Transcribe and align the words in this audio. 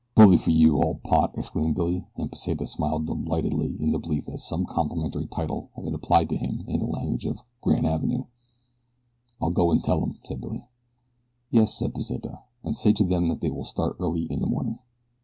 "Bully 0.15 0.37
fer 0.37 0.49
you, 0.49 0.81
ol' 0.81 0.95
pot!" 1.03 1.37
exclaimed 1.37 1.75
Billy, 1.75 2.07
and 2.15 2.31
Pesita 2.31 2.65
smiled 2.65 3.05
delightedly 3.05 3.79
in 3.79 3.91
the 3.91 3.99
belief 3.99 4.25
that 4.25 4.39
some 4.39 4.65
complimentary 4.65 5.27
title 5.27 5.69
had 5.75 5.83
been 5.85 5.93
applied 5.93 6.27
to 6.29 6.37
him 6.37 6.65
in 6.67 6.79
the 6.79 6.87
language 6.87 7.27
of 7.27 7.41
"Granavenoo." 7.61 8.25
"I'll 9.39 9.51
go 9.51 9.71
an' 9.71 9.83
tell 9.83 10.01
'em," 10.01 10.17
said 10.23 10.41
Billy. 10.41 10.65
"Yes," 11.51 11.75
said 11.75 11.93
Pesita, 11.93 12.39
"and 12.63 12.75
say 12.75 12.93
to 12.93 13.03
them 13.03 13.27
that 13.27 13.41
they 13.41 13.51
will 13.51 13.63
start 13.63 13.97
early 13.99 14.23
in 14.23 14.39
the 14.39 14.47
morning." 14.47 14.79